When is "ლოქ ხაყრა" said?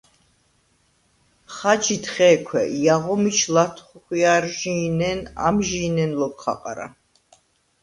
6.19-6.87